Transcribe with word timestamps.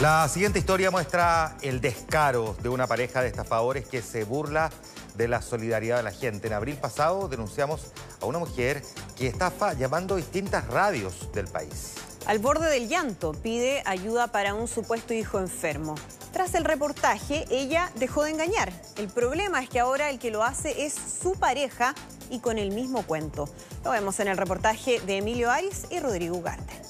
La 0.00 0.28
siguiente 0.28 0.58
historia 0.58 0.90
muestra 0.90 1.56
el 1.62 1.80
descaro 1.80 2.56
de 2.60 2.68
una 2.68 2.88
pareja 2.88 3.22
de 3.22 3.28
estafadores 3.28 3.86
que 3.86 4.02
se 4.02 4.24
burla 4.24 4.70
de 5.14 5.28
la 5.28 5.40
solidaridad 5.40 5.98
de 5.98 6.02
la 6.02 6.10
gente. 6.10 6.48
En 6.48 6.52
abril 6.52 6.76
pasado 6.76 7.28
denunciamos 7.28 7.92
a 8.20 8.26
una 8.26 8.40
mujer 8.40 8.82
que 9.16 9.28
estafa 9.28 9.72
llamando 9.74 10.16
distintas 10.16 10.66
radios 10.66 11.32
del 11.32 11.46
país. 11.46 11.94
Al 12.26 12.40
borde 12.40 12.68
del 12.70 12.88
llanto, 12.88 13.34
pide 13.34 13.84
ayuda 13.86 14.26
para 14.26 14.54
un 14.54 14.66
supuesto 14.66 15.14
hijo 15.14 15.38
enfermo. 15.38 15.94
Tras 16.32 16.54
el 16.54 16.64
reportaje, 16.64 17.44
ella 17.48 17.92
dejó 17.94 18.24
de 18.24 18.30
engañar. 18.30 18.72
El 18.96 19.06
problema 19.06 19.62
es 19.62 19.68
que 19.68 19.78
ahora 19.78 20.10
el 20.10 20.18
que 20.18 20.32
lo 20.32 20.42
hace 20.42 20.86
es 20.86 20.94
su 21.22 21.34
pareja 21.34 21.94
y 22.30 22.40
con 22.40 22.58
el 22.58 22.72
mismo 22.72 23.06
cuento. 23.06 23.48
Lo 23.84 23.92
vemos 23.92 24.18
en 24.18 24.26
el 24.26 24.36
reportaje 24.36 25.00
de 25.00 25.18
Emilio 25.18 25.52
Aris 25.52 25.84
y 25.90 26.00
Rodrigo 26.00 26.36
Ugarte. 26.36 26.83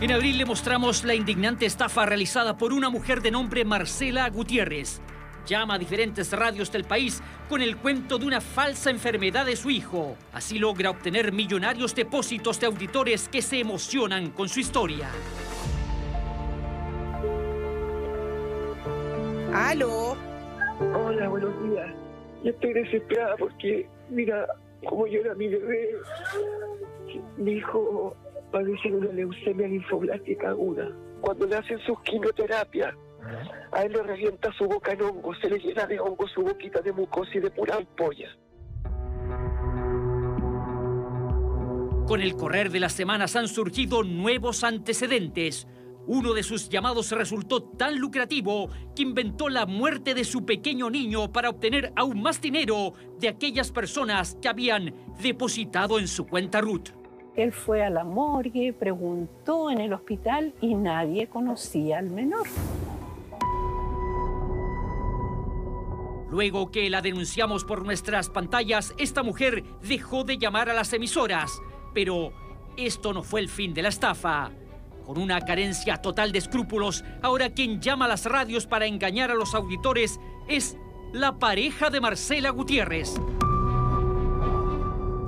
En 0.00 0.12
abril 0.12 0.38
le 0.38 0.44
mostramos 0.44 1.02
la 1.02 1.16
indignante 1.16 1.66
estafa 1.66 2.06
realizada 2.06 2.56
por 2.56 2.72
una 2.72 2.88
mujer 2.88 3.20
de 3.20 3.32
nombre 3.32 3.64
Marcela 3.64 4.30
Gutiérrez. 4.30 5.00
Llama 5.44 5.74
a 5.74 5.78
diferentes 5.78 6.30
radios 6.30 6.70
del 6.70 6.84
país 6.84 7.20
con 7.48 7.62
el 7.62 7.76
cuento 7.76 8.16
de 8.16 8.26
una 8.26 8.40
falsa 8.40 8.90
enfermedad 8.90 9.44
de 9.44 9.56
su 9.56 9.70
hijo. 9.70 10.16
Así 10.32 10.60
logra 10.60 10.90
obtener 10.90 11.32
millonarios 11.32 11.96
depósitos 11.96 12.60
de 12.60 12.68
auditores 12.68 13.28
que 13.28 13.42
se 13.42 13.58
emocionan 13.58 14.30
con 14.30 14.48
su 14.48 14.60
historia. 14.60 15.08
¡Aló! 19.52 20.16
Hola, 20.94 21.28
buenos 21.28 21.60
días. 21.64 21.88
Yo 22.44 22.50
estoy 22.50 22.72
desesperada 22.72 23.34
porque, 23.36 23.88
mira, 24.10 24.46
como 24.88 25.08
era 25.08 25.34
mi 25.34 25.48
bebé, 25.48 25.90
mi 27.36 27.54
hijo 27.54 28.14
padece 28.50 28.90
de 28.90 28.96
una 28.96 29.12
leucemia 29.12 29.68
linfoblástica 29.68 30.50
aguda. 30.50 30.90
Cuando 31.20 31.46
le 31.46 31.56
hacen 31.56 31.78
sus 31.80 32.00
quimioterapias, 32.02 32.94
a 33.72 33.82
él 33.82 33.92
le 33.92 34.02
revienta 34.02 34.52
su 34.52 34.66
boca 34.66 34.92
en 34.92 35.02
hongo, 35.02 35.34
se 35.34 35.50
le 35.50 35.58
llena 35.58 35.86
de 35.86 36.00
hongo 36.00 36.26
su 36.28 36.42
boquita 36.42 36.80
de 36.80 36.92
mucosa 36.92 37.30
y 37.34 37.40
de 37.40 37.50
pura 37.50 37.76
ampolla. 37.76 38.28
Con 42.06 42.22
el 42.22 42.36
correr 42.36 42.70
de 42.70 42.80
las 42.80 42.94
semanas 42.94 43.36
han 43.36 43.48
surgido 43.48 44.02
nuevos 44.02 44.64
antecedentes. 44.64 45.66
Uno 46.06 46.32
de 46.32 46.42
sus 46.42 46.70
llamados 46.70 47.12
resultó 47.12 47.62
tan 47.62 47.98
lucrativo 47.98 48.70
que 48.96 49.02
inventó 49.02 49.50
la 49.50 49.66
muerte 49.66 50.14
de 50.14 50.24
su 50.24 50.46
pequeño 50.46 50.88
niño 50.88 51.30
para 51.30 51.50
obtener 51.50 51.92
aún 51.96 52.22
más 52.22 52.40
dinero 52.40 52.94
de 53.20 53.28
aquellas 53.28 53.70
personas 53.72 54.38
que 54.40 54.48
habían 54.48 54.94
depositado 55.20 55.98
en 55.98 56.08
su 56.08 56.26
cuenta 56.26 56.62
Ruth. 56.62 56.97
Él 57.38 57.52
fue 57.52 57.84
a 57.84 57.88
la 57.88 58.02
morgue, 58.02 58.72
preguntó 58.72 59.70
en 59.70 59.80
el 59.80 59.92
hospital 59.92 60.52
y 60.60 60.74
nadie 60.74 61.28
conocía 61.28 61.98
al 61.98 62.10
menor. 62.10 62.48
Luego 66.32 66.72
que 66.72 66.90
la 66.90 67.00
denunciamos 67.00 67.64
por 67.64 67.84
nuestras 67.84 68.28
pantallas, 68.28 68.92
esta 68.98 69.22
mujer 69.22 69.62
dejó 69.88 70.24
de 70.24 70.36
llamar 70.36 70.68
a 70.68 70.74
las 70.74 70.92
emisoras. 70.92 71.62
Pero 71.94 72.32
esto 72.76 73.12
no 73.12 73.22
fue 73.22 73.38
el 73.38 73.48
fin 73.48 73.72
de 73.72 73.82
la 73.82 73.90
estafa. 73.90 74.50
Con 75.06 75.16
una 75.16 75.40
carencia 75.40 75.98
total 76.02 76.32
de 76.32 76.38
escrúpulos, 76.38 77.04
ahora 77.22 77.50
quien 77.50 77.80
llama 77.80 78.06
a 78.06 78.08
las 78.08 78.26
radios 78.26 78.66
para 78.66 78.86
engañar 78.86 79.30
a 79.30 79.36
los 79.36 79.54
auditores 79.54 80.18
es 80.48 80.76
la 81.12 81.38
pareja 81.38 81.88
de 81.88 82.00
Marcela 82.00 82.50
Gutiérrez. 82.50 83.14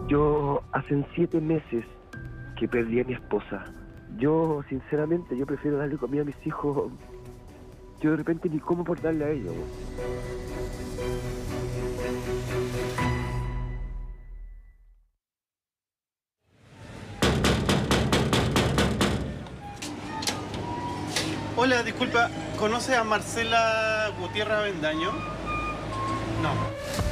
Yo 0.09 0.61
hace 0.73 1.07
siete 1.15 1.41
meses 1.41 1.85
que 2.61 2.69
perdí 2.69 3.01
a 3.01 3.05
mi 3.05 3.15
esposa. 3.15 3.65
Yo, 4.19 4.63
sinceramente, 4.69 5.35
yo 5.35 5.47
prefiero 5.47 5.79
darle 5.79 5.97
comida 5.97 6.21
a 6.21 6.25
mis 6.27 6.37
hijos. 6.47 6.93
Yo 8.03 8.11
de 8.11 8.19
repente 8.19 8.51
ni 8.51 8.59
cómo 8.61 8.85
por 8.85 9.01
darle 9.01 9.25
a 9.25 9.31
ellos. 9.31 9.55
Hola, 21.57 21.83
disculpa, 21.83 22.31
¿conoce 22.59 22.95
a 22.95 23.05
Marcela 23.05 24.11
Gutiérrez 24.21 24.55
Avendaño? 24.55 25.13
No. 26.43 27.10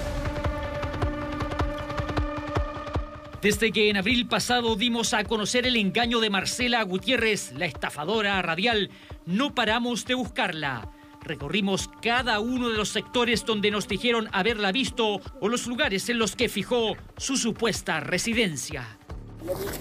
Desde 3.40 3.70
que 3.70 3.88
en 3.88 3.96
abril 3.96 4.26
pasado 4.26 4.74
dimos 4.74 5.14
a 5.14 5.22
conocer 5.22 5.64
el 5.64 5.76
engaño 5.76 6.18
de 6.18 6.28
Marcela 6.28 6.82
Gutiérrez, 6.82 7.52
la 7.52 7.66
estafadora 7.66 8.42
radial, 8.42 8.90
no 9.26 9.54
paramos 9.54 10.06
de 10.06 10.14
buscarla. 10.14 10.90
Recorrimos 11.22 11.88
cada 12.02 12.40
uno 12.40 12.68
de 12.68 12.76
los 12.76 12.88
sectores 12.88 13.46
donde 13.46 13.70
nos 13.70 13.86
dijeron 13.86 14.28
haberla 14.32 14.72
visto 14.72 15.20
o 15.40 15.48
los 15.48 15.68
lugares 15.68 16.08
en 16.08 16.18
los 16.18 16.34
que 16.34 16.48
fijó 16.48 16.96
su 17.16 17.36
supuesta 17.36 18.00
residencia. 18.00 18.98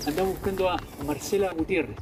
Andamos 0.05 0.33
buscando 0.33 0.69
a 0.69 0.77
Marcela 1.03 1.51
Gutiérrez. 1.51 1.97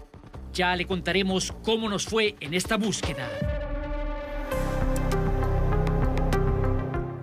Ya 0.51 0.75
le 0.75 0.85
contaremos 0.85 1.53
cómo 1.63 1.87
nos 1.87 2.05
fue 2.05 2.35
en 2.41 2.53
esta 2.53 2.75
búsqueda. 2.75 3.29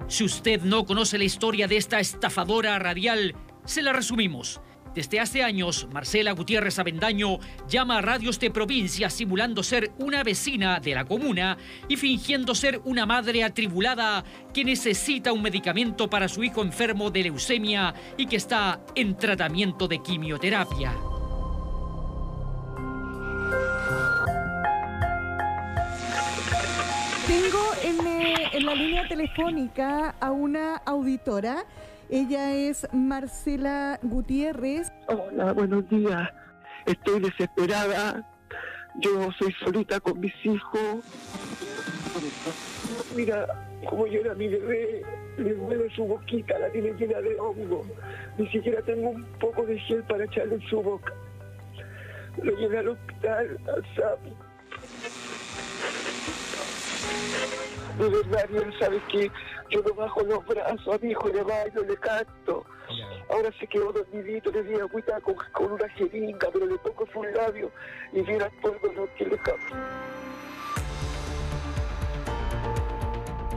Si 0.09 0.25
usted 0.25 0.63
no 0.63 0.87
conoce 0.87 1.19
la 1.19 1.25
historia 1.25 1.69
de 1.69 1.79
esta 1.79 1.99
estafadora 1.99 2.79
radial, 2.79 3.35
se 3.65 3.83
la 3.83 3.93
resumimos. 3.93 4.61
Desde 4.95 5.21
hace 5.21 5.43
años, 5.43 5.89
Marcela 5.91 6.33
Gutiérrez 6.33 6.79
Avendaño 6.79 7.39
llama 7.67 7.99
a 7.99 8.03
radios 8.03 8.39
de 8.39 8.51
provincia 8.51 9.09
simulando 9.09 9.63
ser 9.63 9.91
una 9.99 10.23
vecina 10.23 10.81
de 10.81 10.95
la 10.95 11.07
comuna 11.07 11.57
y 11.89 11.97
fingiendo 11.97 12.55
ser 12.55 12.81
una 12.85 13.07
madre 13.07 13.43
atribulada 13.43 14.23
que 14.53 14.65
necesita 14.65 15.33
un 15.33 15.41
medicamento 15.41 16.11
para 16.11 16.29
su 16.29 16.45
hijo 16.45 16.61
enfermo 16.61 17.11
de 17.11 17.23
leucemia 17.23 17.95
y 18.19 18.27
que 18.27 18.37
está 18.37 18.81
en 18.95 19.17
tratamiento 19.17 19.89
de 19.89 20.03
quimioterapia. 20.03 20.93
Tengo 27.27 27.71
en, 27.83 28.07
eh, 28.07 28.51
en 28.53 28.67
la 28.67 28.75
línea 28.75 29.09
telefónica 29.09 30.17
a 30.21 30.33
una 30.33 30.77
auditora. 30.85 31.65
Ella 32.15 32.55
es 32.55 32.87
Marcela 32.93 33.99
Gutiérrez. 34.03 34.93
Hola, 35.09 35.55
buenos 35.55 35.89
días. 35.89 36.29
Estoy 36.85 37.21
desesperada. 37.21 38.29
Yo 38.97 39.33
soy 39.39 39.51
solita 39.65 39.99
con 39.99 40.21
mis 40.21 40.35
hijos. 40.45 41.03
Mira, 43.17 43.47
como 43.89 44.07
yo 44.07 44.21
era 44.21 44.35
mi 44.35 44.47
bebé, 44.47 45.03
le 45.39 45.55
duele 45.55 45.89
su 45.97 46.05
boquita, 46.05 46.59
la 46.59 46.69
tiene 46.71 46.93
llena 46.93 47.19
de 47.19 47.35
hongo. 47.41 47.83
Ni 48.37 48.47
siquiera 48.49 48.83
tengo 48.83 49.09
un 49.09 49.25
poco 49.41 49.65
de 49.65 49.79
gel 49.81 50.03
para 50.03 50.27
echarle 50.27 50.57
en 50.57 50.69
su 50.69 50.83
boca. 50.83 51.15
Lo 52.43 52.53
llevé 52.59 52.81
al 52.81 52.89
hospital, 52.89 53.59
al 53.75 53.83
SAPI. 53.97 54.33
De 57.99 58.09
verdad, 58.09 58.45
Ariel, 58.45 58.75
sabes 58.79 59.03
que 59.11 59.31
yo 59.71 59.83
no 59.83 59.95
bajo 59.95 60.23
los 60.23 60.45
brazos 60.47 60.95
a 60.95 60.99
mi 60.99 61.11
hijo, 61.11 61.29
le 61.29 61.43
bailo, 61.43 61.83
le 61.83 61.97
canto. 61.97 62.65
Ahora 63.31 63.51
se 63.59 63.67
quedó 63.67 63.93
dormidito, 63.93 64.51
le 64.51 64.63
di 64.63 64.75
agüita 64.75 65.21
con, 65.21 65.35
con 65.53 65.73
una 65.73 65.89
jeringa, 65.91 66.49
pero 66.53 66.67
le 66.67 66.77
pongo 66.79 67.07
su 67.13 67.23
labio 67.23 67.71
y 68.13 68.21
mira 68.23 68.51
todo 68.61 68.75
dolor 68.83 69.09
que 69.17 69.27
le 69.27 69.37
cambia. 69.39 69.77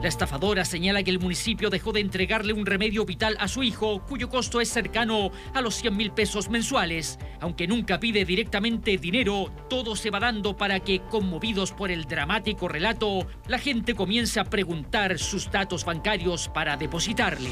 La 0.06 0.10
estafadora 0.10 0.64
señala 0.64 1.02
que 1.02 1.10
el 1.10 1.18
municipio 1.18 1.68
dejó 1.68 1.90
de 1.90 1.98
entregarle 1.98 2.52
un 2.52 2.64
remedio 2.64 3.04
vital 3.04 3.36
a 3.40 3.48
su 3.48 3.64
hijo, 3.64 4.04
cuyo 4.06 4.28
costo 4.28 4.60
es 4.60 4.68
cercano 4.68 5.32
a 5.52 5.60
los 5.60 5.74
100 5.74 5.96
mil 5.96 6.12
pesos 6.12 6.48
mensuales. 6.48 7.18
Aunque 7.40 7.66
nunca 7.66 7.98
pide 7.98 8.24
directamente 8.24 8.98
dinero, 8.98 9.50
todo 9.68 9.96
se 9.96 10.10
va 10.10 10.20
dando 10.20 10.56
para 10.56 10.78
que, 10.78 11.00
conmovidos 11.00 11.72
por 11.72 11.90
el 11.90 12.04
dramático 12.04 12.68
relato, 12.68 13.26
la 13.48 13.58
gente 13.58 13.96
comience 13.96 14.38
a 14.38 14.44
preguntar 14.44 15.18
sus 15.18 15.50
datos 15.50 15.84
bancarios 15.84 16.48
para 16.50 16.76
depositarle. 16.76 17.50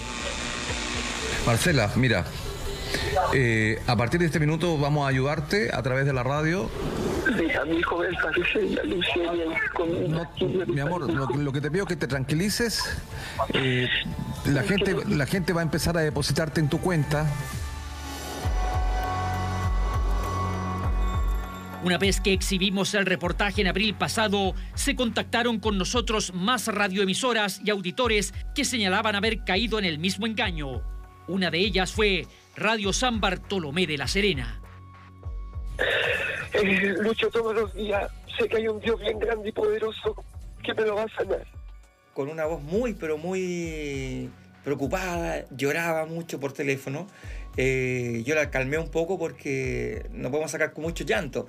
Marcela, 1.44 1.90
mira, 1.96 2.24
eh, 3.34 3.82
a 3.88 3.96
partir 3.96 4.20
de 4.20 4.26
este 4.26 4.38
minuto 4.38 4.78
vamos 4.78 5.06
a 5.06 5.08
ayudarte 5.08 5.70
a 5.74 5.82
través 5.82 6.06
de 6.06 6.12
la 6.12 6.22
radio. 6.22 6.70
Mi 7.66 7.76
hijo 7.78 7.98
me 7.98 8.12
parece 8.12 8.62
la 8.70 8.82
leucemia 8.82 9.60
con 9.72 10.10
No, 10.10 10.30
mi 10.66 10.80
amor, 10.80 11.10
lo, 11.10 11.26
lo 11.26 11.52
que 11.52 11.60
te 11.60 11.70
pido 11.70 11.84
es 11.84 11.88
que 11.88 11.96
te 11.96 12.06
tranquilices. 12.06 12.84
Eh, 13.54 13.88
la, 14.46 14.62
gente, 14.62 14.96
la 15.08 15.26
gente 15.26 15.52
va 15.52 15.60
a 15.60 15.64
empezar 15.64 15.96
a 15.96 16.00
depositarte 16.00 16.60
en 16.60 16.68
tu 16.68 16.80
cuenta. 16.80 17.26
Una 21.84 21.98
vez 21.98 22.20
que 22.20 22.32
exhibimos 22.32 22.94
el 22.94 23.04
reportaje 23.04 23.60
en 23.60 23.66
abril 23.66 23.94
pasado, 23.94 24.54
se 24.74 24.96
contactaron 24.96 25.60
con 25.60 25.76
nosotros 25.76 26.32
más 26.32 26.66
radioemisoras 26.68 27.60
y 27.62 27.68
auditores 27.70 28.32
que 28.54 28.64
señalaban 28.64 29.14
haber 29.14 29.44
caído 29.44 29.78
en 29.78 29.84
el 29.84 29.98
mismo 29.98 30.26
engaño. 30.26 30.82
Una 31.26 31.50
de 31.50 31.58
ellas 31.58 31.92
fue 31.92 32.26
Radio 32.56 32.92
San 32.94 33.20
Bartolomé 33.20 33.86
de 33.86 33.98
la 33.98 34.08
Serena. 34.08 34.60
Eh, 36.54 36.94
lucho 37.00 37.28
todos 37.30 37.54
los 37.54 37.74
días. 37.74 38.10
Sé 38.38 38.48
que 38.48 38.58
hay 38.58 38.68
un 38.68 38.80
Dios 38.80 39.00
bien 39.00 39.18
grande 39.18 39.48
y 39.48 39.52
poderoso 39.52 40.24
que 40.62 40.74
me 40.74 40.82
lo 40.82 40.96
va 40.96 41.02
a 41.02 41.08
sanar. 41.08 41.46
Con 42.12 42.28
una 42.28 42.46
voz 42.46 42.62
muy, 42.62 42.94
pero 42.94 43.18
muy 43.18 44.30
preocupada, 44.62 45.44
lloraba 45.50 46.06
mucho 46.06 46.40
por 46.40 46.52
teléfono. 46.52 47.06
Eh, 47.56 48.22
yo 48.24 48.34
la 48.34 48.50
calmé 48.50 48.78
un 48.78 48.90
poco 48.90 49.18
porque 49.18 50.06
no 50.10 50.30
podemos 50.30 50.50
sacar 50.50 50.72
con 50.72 50.84
mucho 50.84 51.04
llanto. 51.04 51.46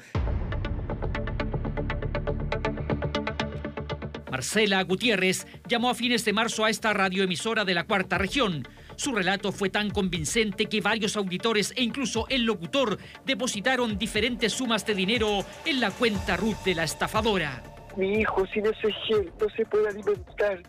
Marcela 4.30 4.84
Gutiérrez 4.84 5.48
llamó 5.68 5.90
a 5.90 5.96
fines 5.96 6.26
de 6.26 6.34
marzo 6.34 6.66
a 6.66 6.70
esta 6.70 6.94
radioemisora 6.94 7.64
de 7.64 7.74
la 7.74 7.86
cuarta 7.86 8.18
región. 8.18 8.68
Su 8.96 9.14
relato 9.14 9.52
fue 9.52 9.70
tan 9.70 9.90
convincente 9.90 10.68
que 10.68 10.82
varios 10.82 11.18
auditores 11.18 11.74
e 11.76 11.84
incluso 11.84 12.28
el 12.30 12.44
locutor 12.44 12.98
depositaron 13.26 13.98
diferentes 13.98 14.54
sumas 14.54 14.86
de 14.86 14.96
dinero 14.96 15.46
en 15.66 15.80
la 15.80 15.92
cuenta 15.92 16.38
RUT 16.38 16.58
de 16.64 16.76
la 16.76 16.84
estafadora. 16.84 17.64
Mi 17.98 18.20
hijo 18.20 18.46
sin 18.54 18.66
ese 18.66 18.92
gel 19.08 19.32
no 19.40 19.48
se 19.56 19.66
puede 19.66 19.90
alimentar. 19.90 20.62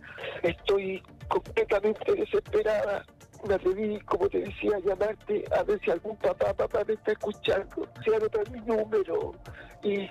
Estoy 0.43 1.03
completamente 1.29 2.15
desesperada. 2.15 3.05
Me 3.47 3.55
atreví, 3.55 4.01
como 4.01 4.29
te 4.29 4.41
decía, 4.41 4.79
llamarte 4.85 5.45
a 5.57 5.63
ver 5.63 5.81
si 5.85 5.91
algún 5.91 6.17
papá, 6.17 6.53
papá 6.55 6.83
me 6.87 6.95
está 6.95 7.13
escuchando. 7.13 7.89
Si 8.05 8.13
anotar 8.13 8.51
mi 8.51 8.61
número 8.61 9.35
y 9.83 10.09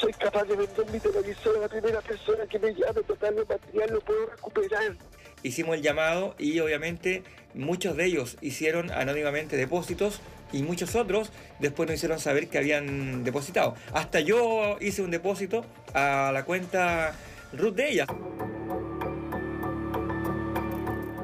soy 0.00 0.12
capaz 0.12 0.44
de 0.44 0.56
vender 0.56 0.90
mi 0.90 0.98
televisor 0.98 1.56
a 1.56 1.60
la 1.60 1.68
primera 1.68 2.00
persona 2.00 2.46
que 2.46 2.58
me 2.58 2.74
llame, 2.74 3.02
total, 3.02 3.38
el 3.38 3.46
material 3.46 3.90
lo 3.92 4.00
puedo 4.00 4.26
recuperar. 4.26 4.96
Hicimos 5.42 5.76
el 5.76 5.82
llamado 5.82 6.34
y 6.38 6.58
obviamente 6.60 7.22
muchos 7.54 7.96
de 7.96 8.06
ellos 8.06 8.36
hicieron 8.40 8.90
anónimamente 8.90 9.56
depósitos 9.56 10.20
y 10.52 10.62
muchos 10.62 10.94
otros 10.96 11.30
después 11.60 11.88
nos 11.88 11.96
hicieron 11.96 12.18
saber 12.18 12.48
que 12.48 12.58
habían 12.58 13.22
depositado. 13.22 13.74
Hasta 13.92 14.20
yo 14.20 14.78
hice 14.80 15.02
un 15.02 15.10
depósito 15.10 15.64
a 15.94 16.30
la 16.32 16.44
cuenta 16.44 17.14
root 17.52 17.74
de 17.74 17.90
ella. 17.90 18.06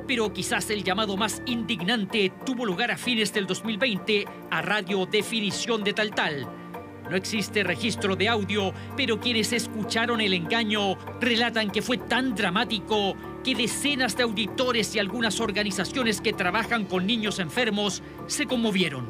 Pero 0.06 0.32
quizás 0.32 0.68
el 0.70 0.84
llamado 0.84 1.16
más 1.16 1.42
indignante 1.46 2.32
tuvo 2.44 2.66
lugar 2.66 2.90
a 2.90 2.96
fines 2.96 3.32
del 3.32 3.46
2020 3.46 4.26
a 4.50 4.62
Radio 4.62 5.06
Definición 5.06 5.82
de 5.82 5.94
Tal 5.94 6.10
Tal. 6.10 6.46
No 7.08 7.16
existe 7.16 7.62
registro 7.62 8.16
de 8.16 8.28
audio, 8.28 8.72
pero 8.96 9.20
quienes 9.20 9.52
escucharon 9.52 10.20
el 10.20 10.32
engaño 10.32 10.96
relatan 11.20 11.70
que 11.70 11.82
fue 11.82 11.98
tan 11.98 12.34
dramático 12.34 13.14
que 13.44 13.54
decenas 13.54 14.16
de 14.16 14.22
auditores 14.22 14.94
y 14.94 14.98
algunas 14.98 15.38
organizaciones 15.40 16.20
que 16.20 16.32
trabajan 16.32 16.86
con 16.86 17.06
niños 17.06 17.38
enfermos 17.38 18.02
se 18.26 18.46
conmovieron. 18.46 19.08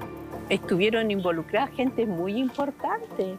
Estuvieron 0.48 1.10
involucradas 1.10 1.70
gente 1.70 2.04
muy 2.04 2.34
importante. 2.34 3.36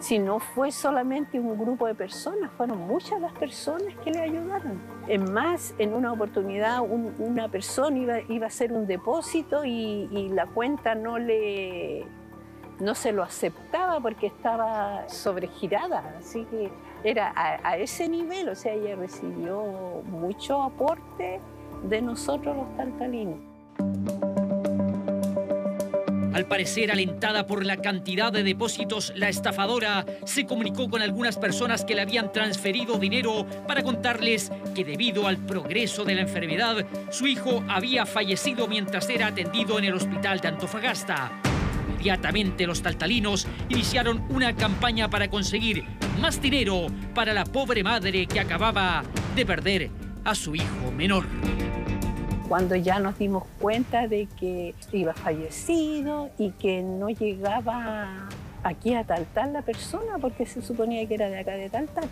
Si 0.00 0.18
no 0.18 0.38
fue 0.38 0.72
solamente 0.72 1.38
un 1.38 1.58
grupo 1.58 1.86
de 1.86 1.94
personas, 1.94 2.50
fueron 2.56 2.78
muchas 2.86 3.20
las 3.20 3.32
personas 3.32 3.94
que 4.04 4.10
le 4.10 4.20
ayudaron. 4.20 4.80
Es 5.08 5.30
más, 5.30 5.74
en 5.78 5.94
una 5.94 6.12
oportunidad 6.12 6.80
una 6.82 7.48
persona 7.48 7.96
iba, 7.98 8.20
iba, 8.28 8.46
a 8.46 8.48
hacer 8.48 8.72
un 8.72 8.86
depósito 8.86 9.64
y, 9.64 10.28
la 10.32 10.46
cuenta 10.46 10.94
no 10.94 11.18
le 11.18 12.04
no 12.80 12.94
se 12.94 13.10
lo 13.10 13.22
aceptaba 13.22 14.00
porque 14.00 14.26
estaba 14.26 15.08
sobregirada, 15.08 16.14
así 16.18 16.44
que 16.44 16.70
era 17.04 17.32
a, 17.34 17.78
ese 17.78 18.06
nivel, 18.06 18.50
o 18.50 18.54
sea, 18.54 18.74
ella 18.74 18.96
recibió 18.96 20.02
mucho 20.10 20.62
aporte 20.62 21.40
de 21.88 22.02
nosotros 22.02 22.54
los 22.54 22.76
taltalinos. 22.76 23.38
Al 26.36 26.44
parecer, 26.44 26.92
alentada 26.92 27.46
por 27.46 27.64
la 27.64 27.78
cantidad 27.78 28.30
de 28.30 28.42
depósitos, 28.42 29.10
la 29.16 29.30
estafadora 29.30 30.04
se 30.26 30.44
comunicó 30.44 30.86
con 30.90 31.00
algunas 31.00 31.38
personas 31.38 31.82
que 31.82 31.94
le 31.94 32.02
habían 32.02 32.30
transferido 32.30 32.98
dinero 32.98 33.46
para 33.66 33.82
contarles 33.82 34.52
que 34.74 34.84
debido 34.84 35.28
al 35.28 35.38
progreso 35.38 36.04
de 36.04 36.14
la 36.14 36.20
enfermedad, 36.20 36.84
su 37.10 37.26
hijo 37.26 37.64
había 37.70 38.04
fallecido 38.04 38.68
mientras 38.68 39.08
era 39.08 39.28
atendido 39.28 39.78
en 39.78 39.86
el 39.86 39.94
hospital 39.94 40.40
de 40.40 40.48
Antofagasta. 40.48 41.32
Inmediatamente 41.88 42.66
los 42.66 42.82
taltalinos 42.82 43.46
iniciaron 43.70 44.22
una 44.28 44.54
campaña 44.54 45.08
para 45.08 45.30
conseguir 45.30 45.84
más 46.20 46.42
dinero 46.42 46.88
para 47.14 47.32
la 47.32 47.46
pobre 47.46 47.82
madre 47.82 48.26
que 48.26 48.40
acababa 48.40 49.04
de 49.34 49.46
perder 49.46 49.90
a 50.22 50.34
su 50.34 50.54
hijo 50.54 50.92
menor. 50.94 51.24
Cuando 52.48 52.76
ya 52.76 52.98
nos 52.98 53.18
dimos 53.18 53.44
cuenta 53.60 54.06
de 54.06 54.28
que 54.38 54.74
iba 54.92 55.14
fallecido 55.14 56.30
y 56.38 56.50
que 56.52 56.82
no 56.82 57.08
llegaba 57.08 58.28
aquí 58.62 58.94
a 58.94 59.04
Taltal 59.04 59.52
la 59.52 59.62
persona 59.62 60.18
porque 60.20 60.46
se 60.46 60.62
suponía 60.62 61.06
que 61.06 61.14
era 61.14 61.28
de 61.28 61.40
acá 61.40 61.52
de 61.52 61.68
Taltal. 61.68 62.08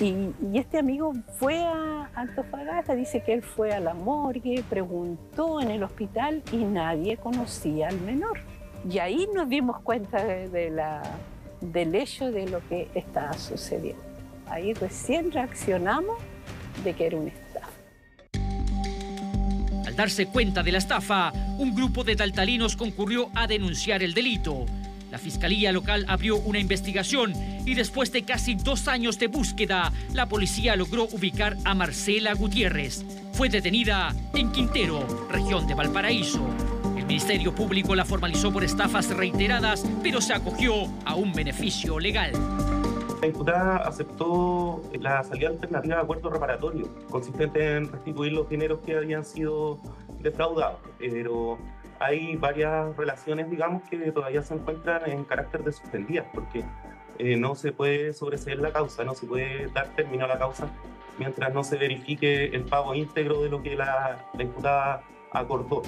Y, 0.00 0.32
y, 0.52 0.58
este 0.58 0.78
amigo 0.78 1.12
fue 1.38 1.58
a 1.58 2.08
Antofagasta, 2.14 2.94
dice 2.94 3.20
que 3.20 3.32
él 3.32 3.42
fue 3.42 3.72
a 3.72 3.80
la 3.80 3.94
morgue, 3.94 4.62
preguntó 4.70 5.60
en 5.60 5.72
el 5.72 5.82
hospital 5.82 6.42
y 6.52 6.58
nadie 6.58 7.16
conocía 7.16 7.88
al 7.88 8.00
menor. 8.02 8.38
Y 8.88 8.98
ahí 9.00 9.28
nos 9.34 9.48
dimos 9.48 9.80
cuenta 9.80 10.24
de, 10.24 10.70
la, 10.70 11.02
del 11.60 11.94
hecho 11.94 12.30
de 12.30 12.48
lo 12.48 12.60
que 12.68 12.88
estaba 12.94 13.32
sucediendo. 13.34 14.02
Ahí 14.48 14.72
recién 14.72 15.32
reaccionamos 15.32 16.16
de 16.84 16.94
que 16.94 17.06
era 17.06 17.16
una 17.16 17.30
estafa. 17.30 17.57
Darse 19.98 20.26
cuenta 20.26 20.62
de 20.62 20.70
la 20.70 20.78
estafa, 20.78 21.32
un 21.58 21.74
grupo 21.74 22.04
de 22.04 22.14
taltalinos 22.14 22.76
concurrió 22.76 23.30
a 23.34 23.48
denunciar 23.48 24.00
el 24.04 24.14
delito. 24.14 24.64
La 25.10 25.18
Fiscalía 25.18 25.72
Local 25.72 26.04
abrió 26.06 26.36
una 26.36 26.60
investigación 26.60 27.32
y 27.66 27.74
después 27.74 28.12
de 28.12 28.22
casi 28.22 28.54
dos 28.54 28.86
años 28.86 29.18
de 29.18 29.26
búsqueda, 29.26 29.92
la 30.12 30.26
policía 30.26 30.76
logró 30.76 31.08
ubicar 31.10 31.56
a 31.64 31.74
Marcela 31.74 32.32
Gutiérrez. 32.34 33.04
Fue 33.32 33.48
detenida 33.48 34.14
en 34.34 34.52
Quintero, 34.52 35.28
región 35.32 35.66
de 35.66 35.74
Valparaíso. 35.74 36.48
Ministerio 37.08 37.52
Público 37.52 37.96
la 37.96 38.04
formalizó 38.04 38.52
por 38.52 38.62
estafas 38.62 39.08
reiteradas, 39.08 39.82
pero 40.02 40.20
se 40.20 40.34
acogió 40.34 40.86
a 41.06 41.16
un 41.16 41.32
beneficio 41.32 41.98
legal. 41.98 42.32
La 43.20 43.26
imputada 43.26 43.76
aceptó 43.78 44.80
la 45.00 45.24
salida 45.24 45.48
alternativa 45.48 45.96
de 45.96 46.02
acuerdo 46.02 46.30
reparatorio, 46.30 46.88
consistente 47.10 47.76
en 47.76 47.90
restituir 47.90 48.32
los 48.32 48.48
dineros 48.48 48.78
que 48.80 48.96
habían 48.96 49.24
sido 49.24 49.78
defraudados. 50.20 50.78
Pero 50.98 51.58
hay 51.98 52.36
varias 52.36 52.96
relaciones, 52.96 53.50
digamos, 53.50 53.82
que 53.88 54.12
todavía 54.12 54.42
se 54.42 54.54
encuentran 54.54 55.10
en 55.10 55.24
carácter 55.24 55.64
de 55.64 55.72
suspendidas, 55.72 56.26
porque 56.32 56.64
eh, 57.18 57.36
no 57.36 57.56
se 57.56 57.72
puede 57.72 58.12
sobreseer 58.12 58.60
la 58.60 58.72
causa, 58.72 59.02
no 59.02 59.14
se 59.14 59.26
puede 59.26 59.66
dar 59.68 59.88
término 59.96 60.24
a 60.24 60.28
la 60.28 60.38
causa 60.38 60.70
mientras 61.18 61.52
no 61.52 61.64
se 61.64 61.76
verifique 61.76 62.44
el 62.46 62.62
pago 62.62 62.94
íntegro 62.94 63.42
de 63.42 63.48
lo 63.48 63.60
que 63.62 63.74
la, 63.74 64.24
la 64.34 64.42
imputada 64.42 65.02
acordó. 65.32 65.82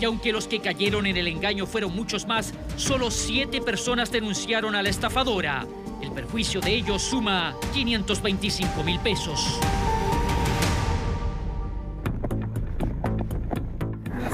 Y 0.00 0.04
aunque 0.06 0.32
los 0.32 0.48
que 0.48 0.60
cayeron 0.60 1.04
en 1.04 1.18
el 1.18 1.26
engaño 1.26 1.66
fueron 1.66 1.94
muchos 1.94 2.26
más, 2.26 2.54
solo 2.76 3.10
siete 3.10 3.60
personas 3.60 4.10
denunciaron 4.10 4.74
a 4.74 4.82
la 4.82 4.88
estafadora. 4.88 5.66
El 6.00 6.10
perjuicio 6.12 6.62
de 6.62 6.74
ellos 6.74 7.02
suma 7.02 7.54
525 7.74 8.82
mil 8.82 8.98
pesos. 9.00 9.60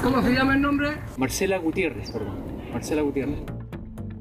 ¿Cómo 0.01 0.21
se 0.21 0.33
llama 0.33 0.53
el 0.53 0.61
nombre? 0.61 0.99
Marcela 1.17 1.57
Gutiérrez, 1.57 2.11
perdón. 2.11 2.37
Marcela 2.71 3.01
Gutiérrez. 3.01 3.39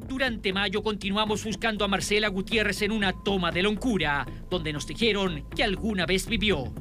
Durante 0.08 0.52
mayo 0.52 0.82
continuamos 0.82 1.44
buscando 1.44 1.84
a 1.84 1.88
Marcela 1.88 2.26
Gutiérrez 2.26 2.82
en 2.82 2.90
una 2.90 3.12
toma 3.12 3.52
de 3.52 3.62
loncura, 3.62 4.26
donde 4.50 4.72
nos 4.72 4.86
dijeron 4.86 5.44
que 5.54 5.62
alguna 5.62 6.06
vez 6.06 6.26
vivió. 6.26 6.72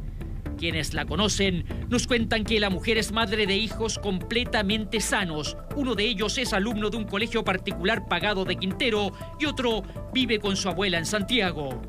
Quienes 0.58 0.94
la 0.94 1.06
conocen 1.06 1.66
nos 1.90 2.08
cuentan 2.08 2.44
que 2.44 2.60
la 2.60 2.70
mujer 2.70 2.98
es 2.98 3.12
madre 3.12 3.46
de 3.46 3.56
hijos 3.56 4.00
completamente 4.00 5.00
sanos. 5.02 5.58
Uno 5.76 5.96
de 5.96 6.06
ellos 6.06 6.38
es 6.38 6.54
alumno 6.54 6.90
de 6.90 6.98
un 6.98 7.04
colegio 7.06 7.44
particular 7.44 8.08
pagado 8.08 8.46
de 8.46 8.56
Quintero 8.56 9.12
y 9.40 9.46
otro 9.46 9.84
vive 10.14 10.40
con 10.40 10.56
su 10.56 10.70
abuela 10.70 10.98
en 10.98 11.06
Santiago. 11.06 11.82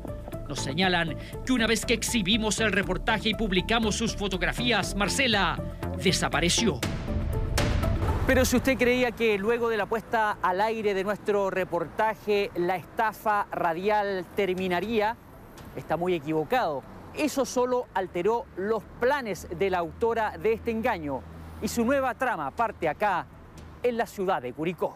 Nos 0.49 0.59
señalan 0.59 1.17
que 1.45 1.53
una 1.53 1.67
vez 1.67 1.85
que 1.85 1.93
exhibimos 1.93 2.59
el 2.59 2.71
reportaje 2.71 3.29
y 3.29 3.33
publicamos 3.33 3.95
sus 3.95 4.15
fotografías, 4.15 4.95
Marcela 4.95 5.59
desapareció. 6.01 6.79
Pero 8.25 8.43
si 8.43 8.57
usted 8.57 8.77
creía 8.77 9.11
que 9.11 9.37
luego 9.37 9.69
de 9.69 9.77
la 9.77 9.85
puesta 9.85 10.37
al 10.41 10.59
aire 10.59 10.93
de 10.93 11.05
nuestro 11.05 11.49
reportaje 11.49 12.51
la 12.55 12.75
estafa 12.75 13.47
radial 13.51 14.25
terminaría, 14.35 15.15
está 15.77 15.95
muy 15.95 16.13
equivocado. 16.13 16.83
Eso 17.17 17.45
solo 17.45 17.87
alteró 17.95 18.45
los 18.57 18.83
planes 18.99 19.47
de 19.57 19.71
la 19.71 19.79
autora 19.79 20.37
de 20.37 20.53
este 20.53 20.69
engaño 20.69 21.21
y 21.63 21.67
su 21.67 21.83
nueva 21.83 22.13
trama 22.13 22.51
parte 22.51 22.87
acá, 22.87 23.25
en 23.81 23.97
la 23.97 24.05
ciudad 24.05 24.39
de 24.41 24.53
Curicó. 24.53 24.95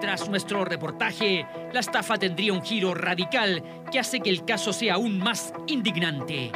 Tras 0.00 0.28
nuestro 0.28 0.64
reportaje, 0.64 1.44
la 1.72 1.80
estafa 1.80 2.18
tendría 2.18 2.52
un 2.52 2.62
giro 2.62 2.94
radical 2.94 3.84
que 3.90 3.98
hace 3.98 4.20
que 4.20 4.30
el 4.30 4.44
caso 4.44 4.72
sea 4.72 4.94
aún 4.94 5.18
más 5.18 5.52
indignante. 5.66 6.52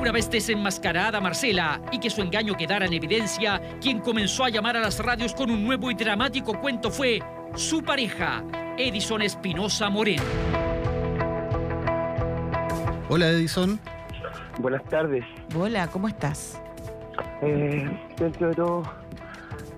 Una 0.00 0.12
vez 0.12 0.30
desenmascarada 0.30 1.20
Marcela 1.20 1.80
y 1.90 1.98
que 1.98 2.10
su 2.10 2.22
engaño 2.22 2.56
quedara 2.56 2.86
en 2.86 2.92
evidencia, 2.92 3.60
quien 3.80 4.00
comenzó 4.00 4.44
a 4.44 4.48
llamar 4.48 4.76
a 4.76 4.80
las 4.80 5.00
radios 5.00 5.34
con 5.34 5.50
un 5.50 5.64
nuevo 5.64 5.90
y 5.90 5.94
dramático 5.94 6.60
cuento 6.60 6.90
fue 6.90 7.20
su 7.56 7.82
pareja, 7.82 8.44
Edison 8.76 9.22
Espinosa 9.22 9.88
Moreno. 9.90 10.53
Hola 13.14 13.28
Edison. 13.28 13.78
Buenas 14.58 14.82
tardes. 14.86 15.24
Hola, 15.56 15.86
¿cómo 15.86 16.08
estás? 16.08 16.60
Eh, 17.42 17.88
dentro 18.16 18.48
de 18.48 18.54
todo, 18.56 18.82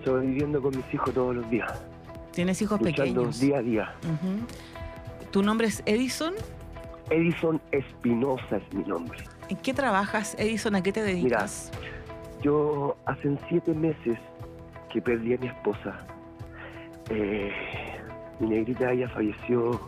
sobreviviendo 0.03 0.63
con 0.63 0.75
mis 0.75 0.95
hijos 0.95 1.13
todos 1.13 1.37
los 1.37 1.51
días. 1.51 1.71
¿Tienes 2.33 2.63
hijos 2.63 2.81
Luchando 2.81 3.05
pequeños? 3.05 3.39
día 3.39 3.59
a 3.59 3.61
día. 3.61 3.95
¿Tu 5.33 5.43
nombre 5.43 5.67
es 5.67 5.83
Edison? 5.85 6.33
Edison 7.11 7.61
Espinosa 7.73 8.57
es 8.57 8.73
mi 8.73 8.85
nombre. 8.85 9.19
¿En 9.51 9.59
qué 9.59 9.75
trabajas, 9.75 10.35
Edison? 10.39 10.75
¿A 10.75 10.83
qué 10.83 10.91
te 10.93 11.01
Mira, 11.03 11.13
dedicas? 11.15 11.71
yo 12.41 12.97
hace 13.05 13.37
siete 13.51 13.75
meses 13.75 14.17
que 14.91 15.03
perdí 15.03 15.35
a 15.35 15.37
mi 15.37 15.49
esposa. 15.49 15.95
Eh, 17.11 17.53
mi 18.41 18.49
negrita 18.49 18.93
ella 18.93 19.11
falleció 19.11 19.79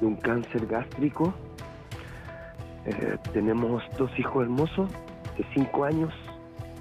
de 0.00 0.06
un 0.06 0.16
cáncer 0.16 0.66
gástrico. 0.66 1.34
Eh, 2.88 3.18
tenemos 3.34 3.82
dos 3.98 4.10
hijos 4.18 4.44
hermosos 4.44 4.90
de 5.36 5.44
cinco 5.52 5.84
años 5.84 6.12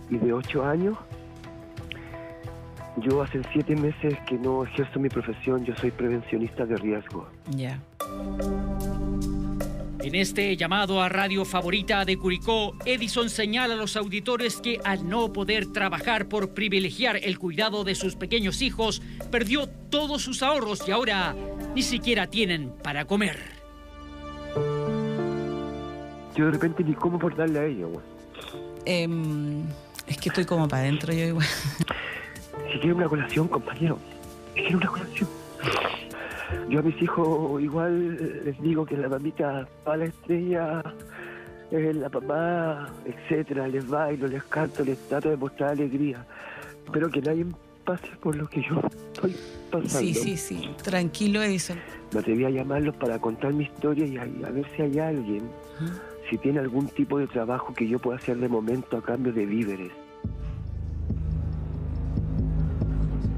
y 0.09 0.17
de 0.17 0.31
ocho 0.31 0.63
años. 0.63 0.97
Yo 2.97 3.21
hace 3.21 3.41
siete 3.51 3.75
meses 3.75 4.15
que 4.25 4.35
no 4.35 4.63
ejerzo 4.63 4.99
mi 4.99 5.09
profesión, 5.09 5.65
yo 5.65 5.75
soy 5.75 5.91
prevencionista 5.91 6.65
de 6.65 6.77
riesgo. 6.77 7.27
Ya. 7.49 7.79
En 9.99 10.15
este 10.15 10.55
llamado 10.55 11.01
a 11.01 11.09
Radio 11.09 11.43
Favorita 11.43 12.05
de 12.05 12.17
Curicó, 12.17 12.73
Edison 12.85 13.29
señala 13.29 13.73
a 13.73 13.77
los 13.77 13.97
auditores 13.97 14.61
que 14.61 14.79
al 14.85 15.09
no 15.09 15.33
poder 15.33 15.73
trabajar 15.73 16.29
por 16.29 16.53
privilegiar 16.53 17.17
el 17.17 17.37
cuidado 17.37 17.83
de 17.83 17.95
sus 17.95 18.15
pequeños 18.15 18.61
hijos, 18.61 19.01
perdió 19.29 19.67
todos 19.67 20.21
sus 20.21 20.41
ahorros 20.41 20.87
y 20.87 20.91
ahora 20.91 21.35
ni 21.75 21.81
siquiera 21.81 22.27
tienen 22.27 22.71
para 22.81 23.03
comer. 23.03 23.56
Yo 26.37 26.45
de 26.45 26.51
repente 26.51 26.83
ni 26.83 26.93
cómo 26.93 27.17
por 27.17 27.35
darle 27.35 27.59
a 27.59 27.65
ella, 27.65 27.85
güey. 27.87 28.05
Em, 28.85 29.63
es 30.05 30.17
que 30.17 30.29
estoy 30.29 30.45
como 30.45 30.67
para 30.67 30.83
adentro 30.83 31.11
yo 31.11 31.25
igual. 31.25 31.47
Si 32.71 32.79
quieren 32.79 32.97
una 32.97 33.09
colación, 33.09 33.47
compañero. 33.47 33.97
Si 34.53 34.61
quieren 34.61 34.77
una 34.77 34.87
colación. 34.87 35.29
Yo 36.69 36.79
a 36.79 36.83
mis 36.83 37.01
hijos 37.01 37.61
igual 37.61 38.43
les 38.45 38.61
digo 38.61 38.85
que 38.85 38.95
la 38.95 39.09
mamita 39.09 39.67
va 39.87 39.93
a 39.93 39.97
la 39.97 40.05
estrella, 40.05 40.83
es 41.71 41.95
la 41.95 42.09
papá, 42.09 42.87
etcétera, 43.05 43.67
les 43.67 43.87
bailo, 43.87 44.27
les 44.27 44.43
canto, 44.43 44.83
les 44.83 44.97
trato 45.07 45.29
de 45.29 45.37
mostrar 45.37 45.71
alegría. 45.71 46.25
Pero 46.93 47.09
que 47.09 47.21
nadie 47.21 47.45
pase 47.83 48.07
por 48.21 48.35
lo 48.35 48.47
que 48.47 48.61
yo 48.61 48.81
estoy 49.13 49.35
pasando. 49.71 49.99
Sí, 49.99 50.13
sí, 50.13 50.37
sí. 50.37 50.69
Tranquilo, 50.83 51.41
Edison. 51.41 51.79
Me 52.13 52.19
atreví 52.19 52.45
a 52.45 52.49
llamarlos 52.49 52.95
para 52.95 53.19
contar 53.19 53.53
mi 53.53 53.65
historia 53.65 54.05
y 54.05 54.17
a, 54.17 54.21
a 54.21 54.51
ver 54.51 54.65
si 54.75 54.83
hay 54.83 54.99
alguien, 54.99 55.43
si 56.29 56.37
tiene 56.37 56.59
algún 56.59 56.87
tipo 56.87 57.19
de 57.19 57.27
trabajo 57.27 57.73
que 57.73 57.87
yo 57.87 57.99
pueda 57.99 58.17
hacer 58.17 58.37
de 58.37 58.49
momento 58.49 58.97
a 58.97 59.01
cambio 59.01 59.33
de 59.33 59.45
víveres. 59.45 59.91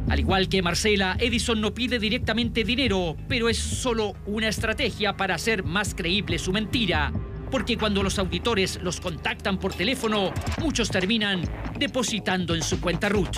Al 0.10 0.19
igual 0.19 0.50
que 0.50 0.63
Marcela, 0.63 1.15
Edison 1.19 1.62
no 1.62 1.74
pide 1.74 2.00
directamente 2.00 2.63
dinero, 2.63 3.15
pero 3.27 3.48
es 3.48 3.58
solo 3.58 4.15
una 4.25 4.48
estrategia 4.48 5.15
para 5.15 5.36
hacer 5.36 5.63
más 5.63 5.93
creíble 5.93 6.39
su 6.39 6.51
mentira. 6.51 7.13
Porque 7.51 7.77
cuando 7.77 8.01
los 8.01 8.17
auditores 8.17 8.81
los 8.81 9.00
contactan 9.00 9.60
por 9.60 9.74
teléfono, 9.74 10.31
muchos 10.60 10.89
terminan 10.89 11.43
depositando 11.77 12.55
en 12.55 12.63
su 12.63 12.81
cuenta 12.81 13.08
RUT. 13.10 13.38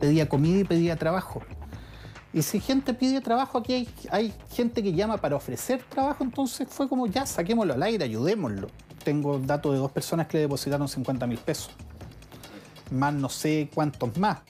Pedía 0.00 0.28
comida 0.28 0.60
y 0.60 0.64
pedía 0.64 0.94
trabajo. 0.94 1.42
Y 2.32 2.42
si 2.42 2.60
gente 2.60 2.92
pide 2.92 3.20
trabajo, 3.20 3.58
aquí 3.58 3.88
hay, 4.10 4.32
gente 4.50 4.82
que 4.82 4.92
llama 4.92 5.16
para 5.16 5.36
ofrecer 5.36 5.82
trabajo, 5.88 6.22
entonces 6.24 6.68
fue 6.70 6.88
como 6.88 7.06
ya, 7.06 7.24
saquémoslo 7.24 7.74
al 7.74 7.82
aire, 7.82 8.04
ayudémoslo. 8.04 8.68
Tengo 9.02 9.38
datos 9.38 9.72
de 9.72 9.78
dos 9.78 9.90
personas 9.90 10.26
que 10.26 10.36
le 10.36 10.42
depositaron 10.42 10.88
50 10.88 11.26
mil 11.26 11.38
pesos. 11.38 11.70
Más 12.90 13.14
no 13.14 13.28
sé 13.28 13.70
cuántos 13.74 14.16
más. 14.18 14.40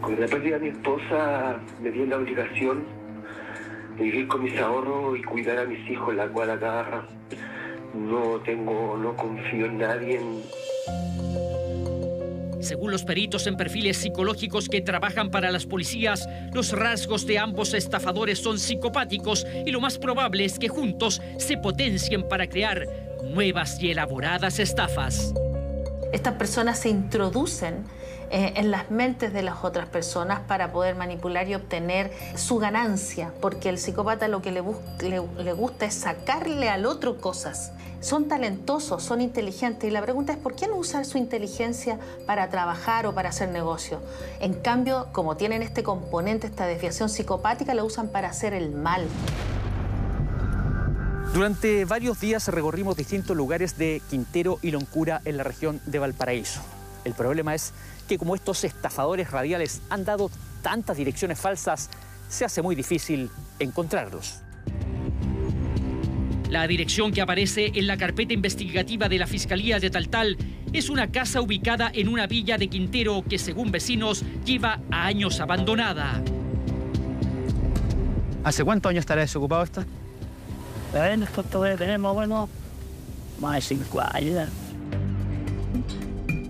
Con 0.00 0.18
la 0.18 0.26
pérdida 0.26 0.58
de 0.58 0.60
mi 0.60 0.68
esposa 0.68 1.58
me 1.82 1.90
di 1.90 2.06
la 2.06 2.16
obligación 2.18 2.84
de 3.96 4.04
vivir 4.04 4.28
con 4.28 4.44
mis 4.44 4.58
ahorros 4.58 5.18
y 5.18 5.22
cuidar 5.22 5.58
a 5.58 5.64
mis 5.64 5.90
hijos, 5.90 6.14
la 6.14 6.28
cual 6.28 6.50
acá 6.50 7.04
no 7.94 8.40
tengo, 8.44 8.96
no 8.96 9.16
confío 9.16 9.66
en 9.66 9.78
nadie. 9.78 10.20
Según 12.60 12.90
los 12.90 13.04
peritos 13.04 13.46
en 13.46 13.56
perfiles 13.56 13.96
psicológicos 13.96 14.68
que 14.68 14.82
trabajan 14.82 15.30
para 15.30 15.50
las 15.50 15.66
policías, 15.66 16.28
los 16.52 16.72
rasgos 16.72 17.26
de 17.26 17.38
ambos 17.38 17.72
estafadores 17.74 18.38
son 18.38 18.58
psicopáticos 18.58 19.46
y 19.64 19.70
lo 19.70 19.80
más 19.80 19.98
probable 19.98 20.44
es 20.44 20.58
que 20.58 20.68
juntos 20.68 21.22
se 21.38 21.56
potencien 21.56 22.28
para 22.28 22.48
crear 22.48 22.86
nuevas 23.24 23.80
y 23.82 23.90
elaboradas 23.90 24.58
estafas. 24.58 25.32
Estas 26.12 26.34
personas 26.34 26.80
se 26.80 26.90
introducen 26.90 27.84
eh, 28.30 28.52
en 28.56 28.70
las 28.70 28.90
mentes 28.92 29.32
de 29.32 29.42
las 29.42 29.64
otras 29.64 29.88
personas 29.88 30.40
para 30.40 30.72
poder 30.72 30.94
manipular 30.94 31.48
y 31.48 31.56
obtener 31.56 32.12
su 32.36 32.58
ganancia, 32.58 33.32
porque 33.40 33.68
el 33.68 33.78
psicópata 33.78 34.28
lo 34.28 34.40
que 34.40 34.52
le, 34.52 34.62
le 35.02 35.52
gusta 35.52 35.86
es 35.86 35.94
sacarle 35.94 36.68
al 36.68 36.86
otro 36.86 37.20
cosas. 37.20 37.72
Son 38.00 38.28
talentosos, 38.28 39.02
son 39.02 39.20
inteligentes 39.20 39.90
y 39.90 39.92
la 39.92 40.00
pregunta 40.00 40.32
es 40.32 40.38
¿por 40.38 40.54
qué 40.54 40.68
no 40.68 40.76
usar 40.76 41.04
su 41.04 41.18
inteligencia 41.18 41.98
para 42.24 42.48
trabajar 42.48 43.06
o 43.06 43.14
para 43.14 43.30
hacer 43.30 43.48
negocio? 43.50 44.00
En 44.38 44.54
cambio, 44.54 45.08
como 45.12 45.36
tienen 45.36 45.62
este 45.62 45.82
componente, 45.82 46.46
esta 46.46 46.66
desviación 46.66 47.08
psicopática, 47.08 47.74
la 47.74 47.84
usan 47.84 48.08
para 48.08 48.28
hacer 48.28 48.54
el 48.54 48.70
mal. 48.70 49.06
Durante 51.34 51.84
varios 51.84 52.20
días 52.20 52.48
recorrimos 52.48 52.96
distintos 52.96 53.36
lugares 53.36 53.76
de 53.76 54.00
Quintero 54.08 54.58
y 54.62 54.70
Loncura 54.70 55.20
en 55.24 55.36
la 55.36 55.42
región 55.42 55.80
de 55.84 55.98
Valparaíso. 55.98 56.60
El 57.04 57.14
problema 57.14 57.54
es 57.54 57.72
que 58.10 58.18
como 58.18 58.34
estos 58.34 58.64
estafadores 58.64 59.30
radiales 59.30 59.82
han 59.88 60.04
dado 60.04 60.32
tantas 60.62 60.96
direcciones 60.96 61.38
falsas, 61.38 61.88
se 62.28 62.44
hace 62.44 62.60
muy 62.60 62.74
difícil 62.74 63.30
encontrarlos. 63.60 64.40
La 66.48 66.66
dirección 66.66 67.12
que 67.12 67.20
aparece 67.20 67.70
en 67.72 67.86
la 67.86 67.96
carpeta 67.96 68.34
investigativa 68.34 69.08
de 69.08 69.16
la 69.16 69.28
Fiscalía 69.28 69.78
de 69.78 69.90
Taltal 69.90 70.36
es 70.72 70.90
una 70.90 71.12
casa 71.12 71.40
ubicada 71.40 71.88
en 71.94 72.08
una 72.08 72.26
villa 72.26 72.58
de 72.58 72.66
Quintero 72.66 73.22
que, 73.22 73.38
según 73.38 73.70
vecinos, 73.70 74.24
lleva 74.44 74.80
años 74.90 75.38
abandonada. 75.38 76.20
¿Hace 78.42 78.64
cuántos 78.64 78.90
años 78.90 79.02
estará 79.02 79.20
desocupado 79.20 79.62
esta? 79.62 79.86
Bueno, 80.90 81.26
esto 81.26 81.44
todavía 81.44 81.76
tenemos, 81.76 82.12
bueno, 82.12 82.48
más 83.38 83.54
de 83.54 83.60
cinco 83.60 84.00
años. 84.00 84.48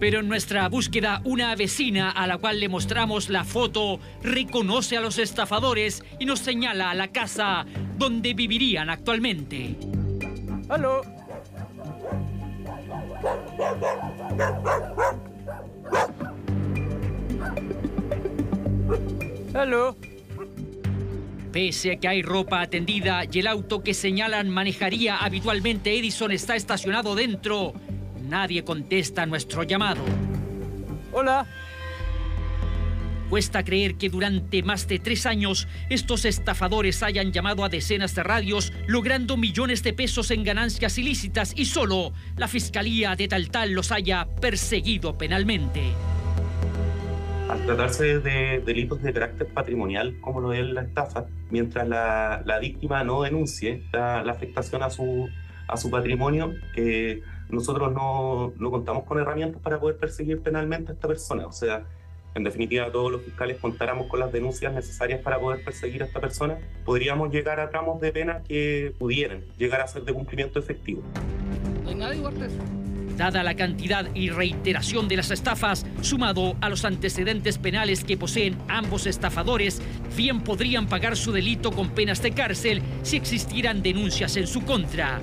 Pero 0.01 0.21
en 0.21 0.29
nuestra 0.29 0.67
búsqueda, 0.71 1.21
una 1.25 1.55
vecina 1.55 2.11
a 2.11 2.27
la 2.27 2.39
cual 2.39 2.59
le 2.59 2.71
mostramos 2.71 3.29
la 3.29 3.45
foto 3.45 4.01
reconoce 4.23 4.97
a 4.97 5.03
los 5.03 5.19
estafadores 5.19 6.03
y 6.19 6.25
nos 6.25 6.41
señala 6.41 6.95
la 6.95 7.09
casa 7.09 7.67
donde 7.99 8.33
vivirían 8.33 8.89
actualmente. 8.89 9.77
¡Aló! 10.71 11.03
¡Aló! 19.55 19.97
Pese 21.53 21.93
a 21.93 21.97
que 21.97 22.09
hay 22.09 22.23
ropa 22.23 22.63
atendida 22.63 23.25
y 23.31 23.41
el 23.41 23.49
auto 23.49 23.83
que 23.83 23.93
señalan 23.93 24.49
manejaría 24.49 25.17
habitualmente 25.17 25.99
Edison 25.99 26.31
está 26.31 26.55
estacionado 26.55 27.17
dentro, 27.17 27.75
nadie 28.31 28.65
contesta 28.65 29.27
nuestro 29.27 29.65
llamado. 29.65 30.03
Hola. 31.13 31.47
Cuesta 33.29 33.63
creer 33.63 33.95
que 33.95 34.09
durante 34.09 34.63
más 34.65 34.89
de 34.89 34.99
tres 34.99 35.25
años 35.25 35.69
estos 35.89 36.25
estafadores 36.25 37.03
hayan 37.05 37.31
llamado 37.31 37.65
a 37.65 37.69
decenas 37.69 38.15
de 38.17 38.25
radios, 38.25 38.73
logrando 38.89 39.37
millones 39.37 39.85
de 39.85 39.93
pesos 39.93 40.33
en 40.33 40.43
ganancias 40.43 40.99
ilícitas 40.99 41.53
y 41.57 41.67
solo 41.67 42.13
la 42.37 42.49
Fiscalía 42.49 43.15
de 43.15 43.29
Taltal 43.29 43.73
los 43.73 43.93
haya 43.93 44.27
perseguido 44.41 45.17
penalmente. 45.17 45.93
Al 47.49 47.65
tratarse 47.67 48.19
de 48.19 48.63
delitos 48.67 49.01
de 49.03 49.13
carácter 49.13 49.47
patrimonial, 49.49 50.17
como 50.21 50.41
lo 50.41 50.53
es 50.53 50.67
la 50.67 50.83
estafa, 50.83 51.27
mientras 51.51 51.87
la, 51.87 52.43
la 52.45 52.59
víctima 52.59 53.05
no 53.05 53.23
denuncie 53.23 53.85
la, 53.93 54.25
la 54.25 54.33
afectación 54.33 54.83
a 54.83 54.91
su, 54.91 55.29
a 55.69 55.77
su 55.77 55.89
patrimonio, 55.89 56.53
eh, 56.77 57.21
nosotros 57.51 57.93
no, 57.93 58.53
no 58.59 58.71
contamos 58.71 59.05
con 59.05 59.19
herramientas 59.19 59.61
para 59.63 59.79
poder 59.79 59.97
perseguir 59.97 60.41
penalmente 60.41 60.93
a 60.93 60.95
esta 60.95 61.09
persona. 61.09 61.47
O 61.47 61.53
sea, 61.53 61.85
en 62.35 62.45
definitiva 62.45 62.91
todos 62.91 63.11
los 63.11 63.23
fiscales 63.23 63.59
contáramos 63.61 64.07
con 64.07 64.21
las 64.21 64.33
denuncias 64.33 64.73
necesarias 64.73 65.21
para 65.21 65.39
poder 65.39 65.65
perseguir 65.65 66.03
a 66.03 66.07
esta 66.07 66.21
persona, 66.21 66.59
podríamos 66.85 67.33
llegar 67.33 67.59
a 67.61 67.71
tramos 67.71 68.01
de 68.01 68.13
pena 68.13 68.43
que 68.47 68.95
pudieran 68.99 69.43
llegar 69.59 69.81
a 69.81 69.89
ser 69.89 70.05
de 70.05 70.13
cumplimiento 70.13 70.59
efectivo. 70.59 71.03
Dada 73.17 73.43
la 73.43 73.55
cantidad 73.55 74.07
y 74.15 74.31
reiteración 74.31 75.07
de 75.07 75.17
las 75.17 75.31
estafas, 75.31 75.85
sumado 76.01 76.57
a 76.63 76.71
los 76.71 76.87
antecedentes 76.87 77.59
penales 77.59 78.03
que 78.03 78.17
poseen 78.17 78.57
ambos 78.69 79.07
estafadores, 79.07 79.83
bien 80.17 80.41
podrían 80.41 80.87
pagar 80.87 81.17
su 81.17 81.31
delito 81.31 81.71
con 81.73 81.91
penas 81.91 82.23
de 82.23 82.33
cárcel 82.33 82.81
si 83.03 83.17
existieran 83.17 83.83
denuncias 83.83 84.37
en 84.39 84.47
su 84.47 84.65
contra. 84.65 85.21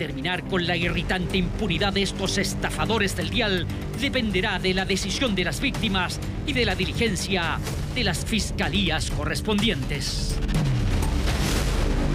Terminar 0.00 0.44
con 0.44 0.66
la 0.66 0.78
irritante 0.78 1.36
impunidad 1.36 1.92
de 1.92 2.00
estos 2.00 2.38
estafadores 2.38 3.16
del 3.16 3.28
dial 3.28 3.66
dependerá 4.00 4.58
de 4.58 4.72
la 4.72 4.86
decisión 4.86 5.34
de 5.34 5.44
las 5.44 5.60
víctimas 5.60 6.18
y 6.46 6.54
de 6.54 6.64
la 6.64 6.74
diligencia 6.74 7.58
de 7.94 8.04
las 8.04 8.24
fiscalías 8.24 9.10
correspondientes. 9.10 10.38